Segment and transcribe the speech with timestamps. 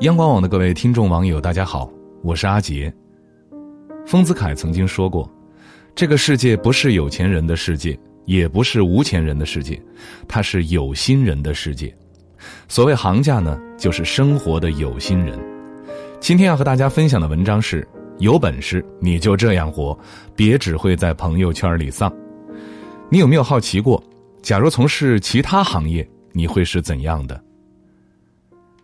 [0.00, 1.90] 央广网的各位听众网友，大家好，
[2.22, 2.94] 我是阿杰。
[4.06, 5.28] 丰子恺曾经说过
[5.92, 9.82] ：“这个世界不是有钱人的世界，也不是无钱人的世界，
[10.28, 11.92] 它是有心人的世界。
[12.68, 15.36] 所谓行家呢，就是生活的有心人。”
[16.20, 17.84] 今天要和大家分享的文章是：
[18.18, 19.98] 有本事你就这样活，
[20.36, 22.12] 别只会在朋友圈里丧。
[23.08, 24.02] 你有没有好奇过，
[24.42, 27.40] 假如从事其他行业，你会是怎样的？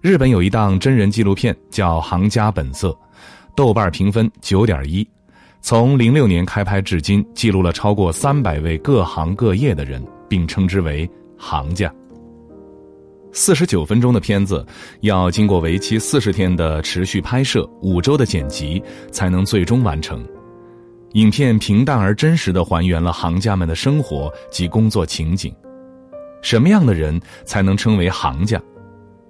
[0.00, 2.88] 日本有一档真人纪录片叫《行家本色》，
[3.54, 5.06] 豆瓣评分九点一，
[5.60, 11.92] 从零六年开拍至今，记录了超过三百位各行各业的人，并称之为行家。
[13.32, 14.64] 四十九分钟的片子，
[15.00, 20.26] 要经过为期四十天的持续拍摄、五周的剪辑，才能最终完成。
[21.16, 25.50] 影片平淡而真实的还原了行家们的生活及工作情景。
[26.42, 28.60] 什么样的人才能称为行家？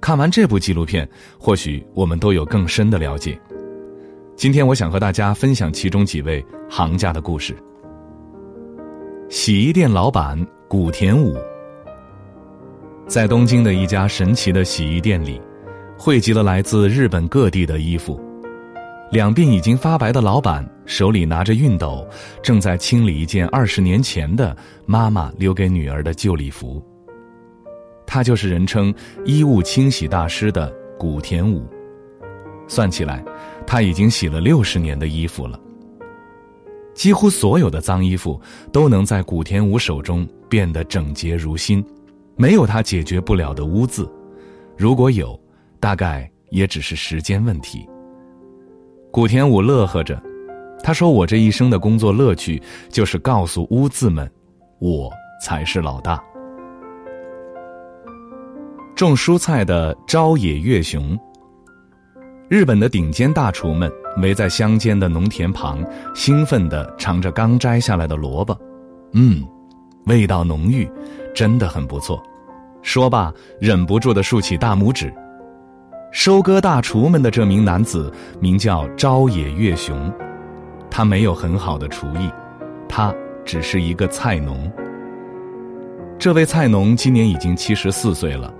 [0.00, 1.08] 看完这部纪录片，
[1.38, 3.40] 或许我们都有更深的了解。
[4.34, 7.56] 今天我想和大家分享其中几位行家的故事。
[9.28, 10.36] 洗衣店老板
[10.66, 11.36] 古田武，
[13.06, 15.40] 在东京的一家神奇的洗衣店里，
[15.96, 18.20] 汇集了来自日本各地的衣服。
[19.10, 22.06] 两鬓已经发白的老板手里拿着熨斗，
[22.42, 26.82] 正在清理一件二十年前的妈妈留给女儿的旧礼服。
[28.06, 31.66] 他就是人称“衣物清洗大师”的古田武。
[32.66, 33.24] 算起来，
[33.66, 35.58] 他已经洗了六十年的衣服了。
[36.94, 38.38] 几乎所有的脏衣服
[38.72, 41.82] 都能在古田武手中变得整洁如新，
[42.36, 44.10] 没有他解决不了的污渍。
[44.76, 45.38] 如果有，
[45.80, 47.88] 大概也只是时间问题。
[49.10, 50.20] 古田武乐呵着，
[50.82, 54.30] 他说：“我这一生的工作乐趣，就是告诉污渍们，
[54.80, 55.10] 我
[55.42, 56.22] 才是老大。”
[58.94, 61.18] 种蔬菜的朝野月雄。
[62.48, 63.90] 日本的顶尖大厨们
[64.22, 65.82] 围在乡间的农田旁，
[66.14, 68.56] 兴奋地尝着刚摘下来的萝卜，
[69.12, 69.42] 嗯，
[70.06, 70.88] 味道浓郁，
[71.34, 72.22] 真的很不错。
[72.82, 75.12] 说罢，忍不住地竖起大拇指。
[76.10, 78.10] 收割大厨们的这名男子
[78.40, 80.10] 名叫朝野月雄，
[80.90, 82.30] 他没有很好的厨艺，
[82.88, 83.14] 他
[83.44, 84.70] 只是一个菜农。
[86.18, 88.52] 这位菜农今年已经七十四岁了。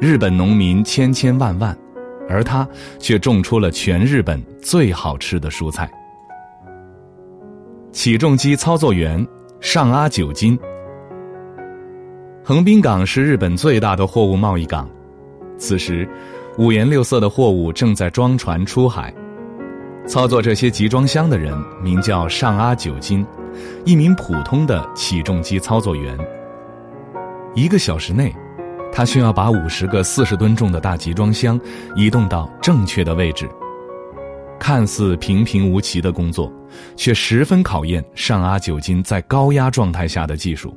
[0.00, 1.76] 日本农民千千万万，
[2.28, 5.90] 而他却种出了全日本最好吃的蔬菜。
[7.90, 9.26] 起重机操作员
[9.60, 10.58] 上阿九金。
[12.44, 14.88] 横滨港是日本最大的货物贸易港，
[15.56, 16.06] 此时，
[16.58, 19.12] 五颜六色的货物正在装船出海。
[20.06, 23.26] 操作这些集装箱的人名叫上阿九金，
[23.84, 26.16] 一名普通的起重机操作员。
[27.54, 28.34] 一个小时内。
[28.92, 31.60] 他需要把五十个四十吨重的大集装箱
[31.94, 33.46] 移动到正确的位置。
[34.58, 36.50] 看似平平无奇的工作，
[36.96, 40.74] 却十分考验上阿九金在高压状态下的技术。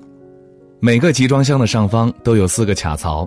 [0.81, 3.25] 每个集装箱的上方都有四个卡槽，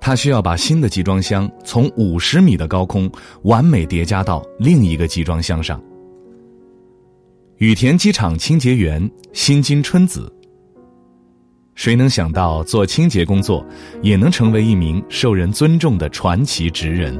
[0.00, 3.10] 他需要把新的集装箱从五十米的高空
[3.42, 5.82] 完美叠加到另一个集装箱上。
[7.58, 10.32] 羽田机场清洁员新津春子。
[11.74, 13.66] 谁能想到做清洁工作
[14.00, 17.18] 也能成为一名受人尊重的传奇职人？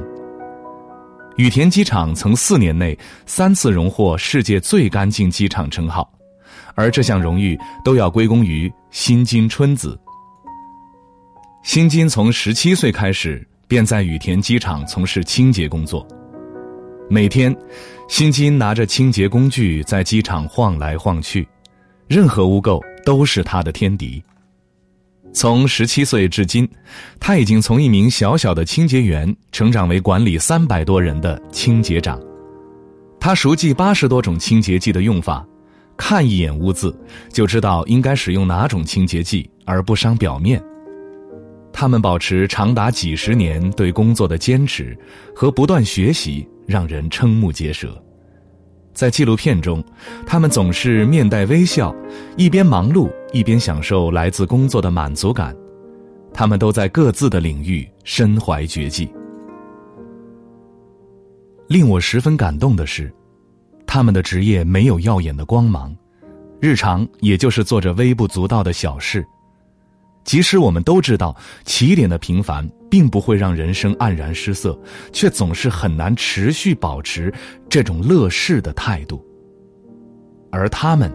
[1.35, 6.11] 羽田机场曾四年内三次荣获世界最干净机场称号，
[6.73, 7.55] 而这项荣誉
[7.85, 9.99] 都要归功于新津春子。
[11.67, 16.07] 新津从十七岁开始便在羽田机场从事清洁工作，
[17.09, 17.53] 每天，
[18.07, 21.45] 新津拿着清洁工具在机场晃来晃去，
[22.07, 24.23] 任何污垢都是他的天敌。
[25.33, 26.65] 从十七岁至今，
[27.19, 32.17] 他已经从一名小小的清洁员成长为管理三百多人的清洁长。
[33.19, 35.45] 他熟记八十多种清洁剂的用法，
[35.97, 36.97] 看一眼污渍
[37.29, 40.63] 就知道应该使用哪种清洁剂而不伤表面。
[41.79, 44.97] 他们保持长达几十年对工作的坚持
[45.35, 48.03] 和不断学习，让人瞠目结舌。
[48.95, 49.83] 在纪录片中，
[50.25, 51.95] 他们总是面带微笑，
[52.35, 55.55] 一边忙碌一边享受来自工作的满足感。
[56.33, 59.07] 他们都在各自的领域身怀绝技。
[61.67, 63.13] 令我十分感动的是，
[63.85, 65.95] 他们的职业没有耀眼的光芒，
[66.59, 69.23] 日常也就是做着微不足道的小事。
[70.27, 71.33] 即使我们都知道
[71.63, 74.77] 起点的平凡并不会让人生黯然失色，
[75.13, 77.33] 却总是很难持续保持
[77.69, 79.25] 这种乐视的态度。
[80.51, 81.09] 而他们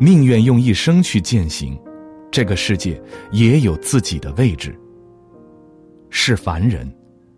[0.00, 1.78] 宁愿用一生去践行，
[2.28, 4.76] 这个世界也有自己的位置。
[6.10, 6.92] 是凡人，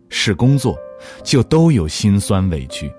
[0.08, 0.78] 是工作，
[1.22, 2.88] 就都有辛酸委屈。《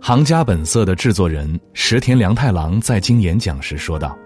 [0.00, 4.16] 行家本色》的制作人石田良太郎在经演讲时说道：“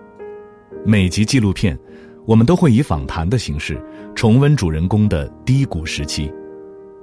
[0.87, 1.77] 每集纪录片，
[2.27, 3.81] 我们都会以访谈的形式
[4.15, 6.33] 重温主人公的低谷时期，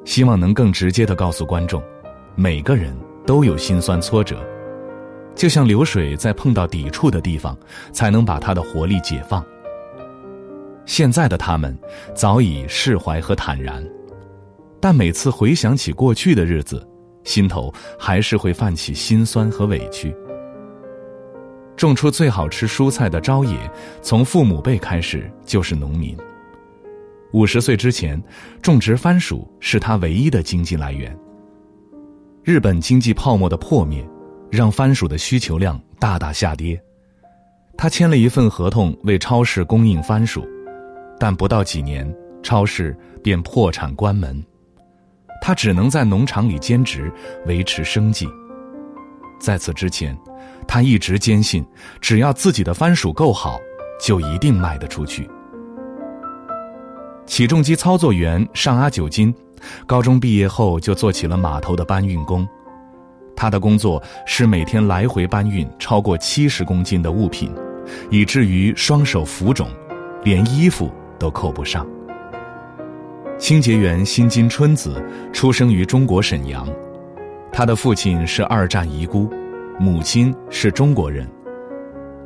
[0.03, 1.81] 希望能更直接的告诉观众，
[2.35, 2.95] 每个人
[3.25, 4.43] 都有心酸挫折，
[5.35, 7.55] 就像流水在碰到抵触的地方，
[7.91, 9.45] 才能把它的活力解放。”
[10.87, 11.77] 现在的他们
[12.15, 13.87] 早已释怀和坦然，
[14.79, 16.85] 但每次回想起过去的日子，
[17.23, 20.13] 心头还是会泛起心酸和委屈。
[21.75, 23.57] 种出最好吃蔬菜的朝野，
[24.01, 26.15] 从父母辈开始就是农民。
[27.33, 28.21] 五十岁之前，
[28.61, 31.17] 种植番薯是他唯一的经济来源。
[32.43, 34.05] 日本经济泡沫的破灭，
[34.51, 36.79] 让番薯的需求量大大下跌。
[37.77, 40.45] 他签了一份合同，为超市供应番薯。
[41.17, 42.11] 但不到几年，
[42.43, 44.43] 超市便破产关门，
[45.41, 47.11] 他只能在农场里兼职
[47.45, 48.27] 维持生计。
[49.39, 50.17] 在此之前，
[50.67, 51.65] 他一直坚信，
[51.99, 53.59] 只要自己的番薯够好，
[54.01, 55.29] 就一定卖得出去。
[57.25, 59.33] 起重机操作员上阿九金，
[59.85, 62.47] 高中毕业后就做起了码头的搬运工，
[63.35, 67.53] 他的工作是每天来回搬运超过七十公斤的物品，
[68.09, 69.67] 以至于双手浮肿，
[70.23, 70.91] 连衣服。
[71.21, 71.85] 都扣不上。
[73.37, 74.99] 清洁员新金春子
[75.31, 76.67] 出生于中国沈阳，
[77.51, 79.31] 他的父亲是二战遗孤，
[79.81, 81.27] 母亲是中国人。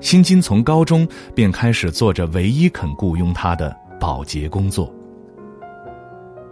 [0.02, 4.94] 新金从高中便开始做着唯一肯雇佣他的保洁工作。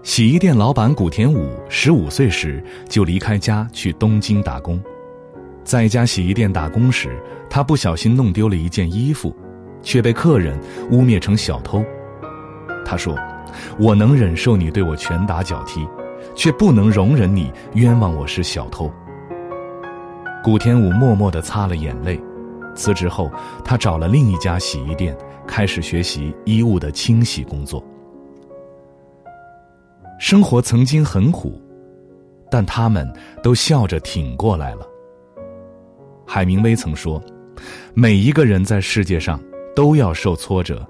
[0.01, 4.81] 洗衣店老板古田武十五岁时就离开家去东京打工，
[5.65, 9.35] 在一家洗衣店打工时，他不小心弄丢了一件衣服，
[9.81, 10.57] 却被客人
[10.89, 11.83] 污蔑成小偷。
[12.85, 13.13] 他说
[13.77, 15.85] ：“我能忍受你对我拳打脚踢，
[16.33, 18.89] 却不能容忍你冤枉我是小偷。”
[20.43, 22.19] 古天武默默地擦了眼泪，
[22.75, 23.31] 辞职后，
[23.63, 25.17] 他找了另一家洗衣店，
[25.47, 27.81] 开始学习衣物的清洗工作。
[30.19, 31.57] 生活曾经很苦，
[32.51, 33.09] 但他们
[33.41, 34.85] 都笑着挺过来了。
[36.27, 37.23] 海明威曾说
[37.95, 39.39] ：“每一个人在世界上
[39.73, 40.85] 都要受挫折。”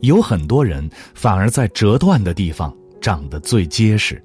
[0.00, 2.70] 有很多人反而在折断的地方
[3.00, 4.22] 长得最结实，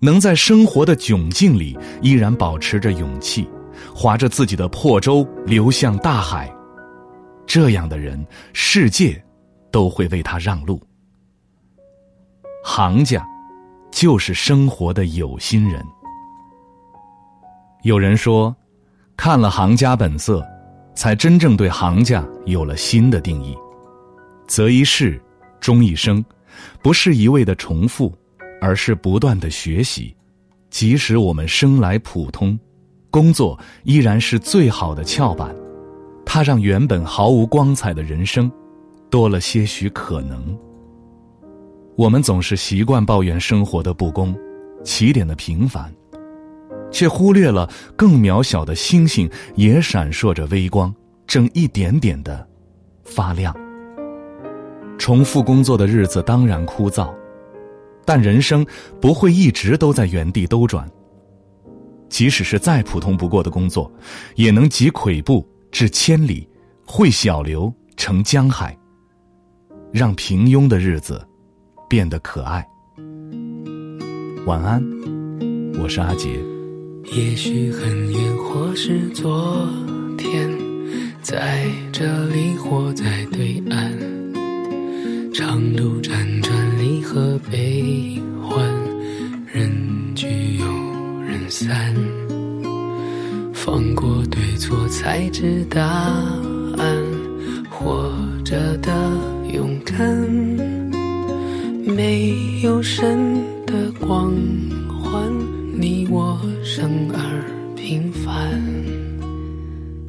[0.00, 3.48] 能在生活的窘境里依然保持着勇气，
[3.94, 6.52] 划着自己的破舟流向大海。
[7.46, 9.22] 这样的人，世界
[9.70, 10.80] 都会为他让路。
[12.64, 13.26] 行家，
[13.90, 15.84] 就是生活的有心人。
[17.82, 18.54] 有人说，
[19.16, 20.40] 看了《行家本色》，
[20.94, 23.56] 才真正对行家有了新的定义。
[24.46, 25.20] 择一事，
[25.60, 26.24] 终一生，
[26.82, 28.14] 不是一味的重复，
[28.60, 30.14] 而是不断的学习。
[30.70, 32.58] 即使我们生来普通，
[33.10, 35.54] 工作依然是最好的翘板，
[36.24, 38.50] 它让原本毫无光彩的人生，
[39.10, 40.56] 多了些许可能。
[41.96, 44.32] 我们总是习惯抱怨生活的不公，
[44.84, 45.92] 起点的平凡，
[46.90, 50.94] 却忽略了更渺小的星星也闪烁着微光，
[51.26, 52.46] 正一点点的
[53.04, 53.54] 发亮。
[54.96, 57.12] 重复工作的日子当然枯燥，
[58.04, 58.64] 但人生
[59.00, 60.90] 不会一直都在原地兜转。
[62.08, 63.90] 即使是再普通不过的工作，
[64.34, 66.48] 也能集跬步至千里，
[66.84, 68.76] 汇小流成江海，
[69.92, 71.24] 让平庸的日子
[71.88, 72.66] 变得可爱。
[74.46, 74.82] 晚安，
[75.80, 76.28] 我是阿杰。
[77.12, 79.68] 也许很远，或是昨
[80.18, 80.50] 天，
[81.22, 83.92] 在这里或在对岸。
[85.32, 86.69] 长途辗转，
[87.12, 88.64] 和悲欢，
[89.52, 89.68] 人
[90.14, 90.28] 聚
[90.60, 90.64] 又
[91.22, 91.92] 人散。
[93.52, 95.84] 放过对错，才知答
[96.78, 96.96] 案。
[97.68, 98.14] 活
[98.44, 98.92] 着的
[99.52, 99.98] 勇敢，
[101.84, 103.18] 没有神
[103.66, 104.32] 的光
[104.88, 105.28] 环，
[105.74, 108.62] 你我生而平凡，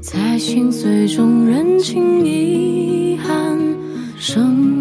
[0.01, 3.57] 在心碎中认清遗憾，
[4.19, 4.80] 生。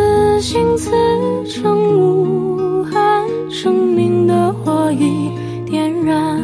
[0.00, 0.90] 此心此
[1.44, 5.30] 生无憾，生命的火已
[5.70, 6.42] 点燃。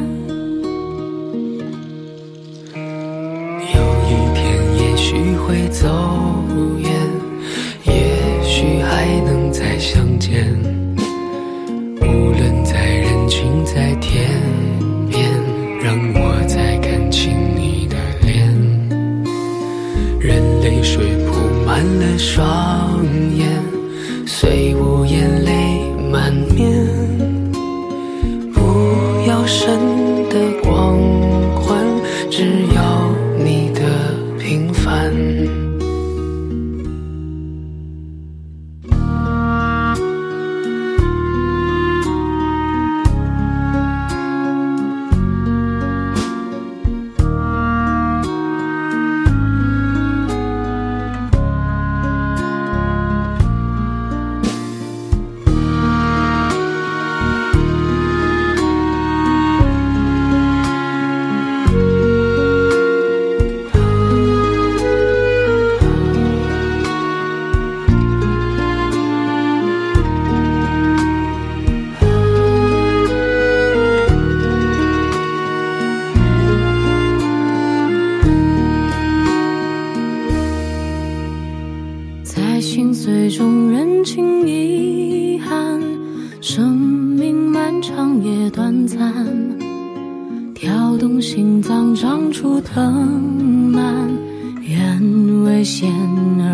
[3.74, 4.44] 有一天
[4.78, 5.88] 也许会走
[6.78, 6.90] 远，
[7.86, 10.46] 也许还能再相见。
[12.02, 14.28] 无论在人群在天
[15.08, 15.32] 边，
[15.82, 18.54] 让我再看清你的脸。
[20.20, 21.32] 任泪水铺
[21.64, 22.46] 满了双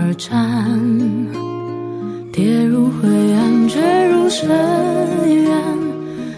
[0.05, 0.81] 而战，
[2.33, 4.49] 跌入灰暗，坠入深
[5.29, 5.51] 渊，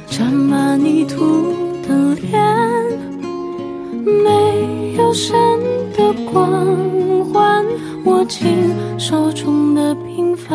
[0.06, 2.38] 沾满泥土的脸，
[4.04, 5.35] 没有神
[5.97, 7.64] 的光环，
[8.04, 8.47] 握紧
[8.99, 10.54] 手中的平凡。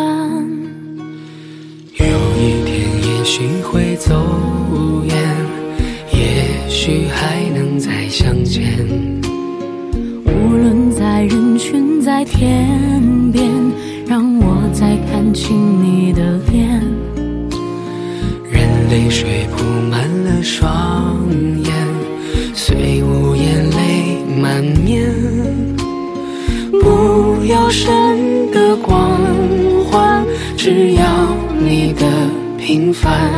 [1.97, 2.05] 有
[2.37, 4.13] 一天也许会走
[5.05, 5.15] 远，
[6.13, 8.77] 也许还能再相见。
[10.25, 12.98] 无论在人群在天，
[14.79, 16.81] 再看清你的脸。
[18.49, 21.27] 任泪水铺满了双
[21.65, 21.73] 眼，
[22.55, 25.11] 虽无言泪满面。
[26.81, 29.19] 不要神的光
[29.91, 31.03] 环，只要
[31.59, 32.05] 你的
[32.57, 33.33] 平凡。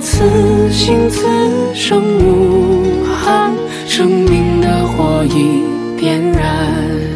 [0.00, 0.22] 此
[0.70, 1.26] 心此
[1.74, 3.52] 生无憾，
[3.88, 5.64] 生命的火已
[6.00, 7.11] 点燃。